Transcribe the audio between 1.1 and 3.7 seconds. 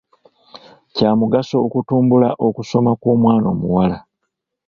mugaso okutumbula okusoma kw'omwana